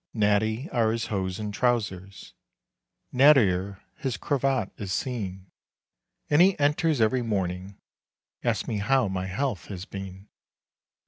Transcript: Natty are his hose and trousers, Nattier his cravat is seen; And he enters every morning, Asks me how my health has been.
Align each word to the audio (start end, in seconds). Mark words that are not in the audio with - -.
Natty 0.15 0.67
are 0.71 0.91
his 0.91 1.05
hose 1.13 1.37
and 1.37 1.53
trousers, 1.53 2.33
Nattier 3.13 3.81
his 3.97 4.17
cravat 4.17 4.71
is 4.77 4.91
seen; 4.91 5.51
And 6.27 6.41
he 6.41 6.57
enters 6.59 6.99
every 6.99 7.21
morning, 7.21 7.77
Asks 8.43 8.67
me 8.67 8.79
how 8.79 9.07
my 9.07 9.27
health 9.27 9.65
has 9.65 9.85
been. 9.85 10.27